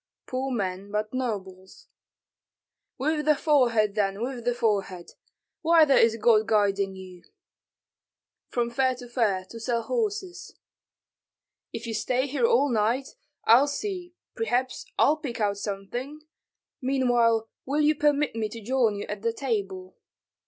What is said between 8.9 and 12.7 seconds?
to fair, to sell horses." "If you stay here all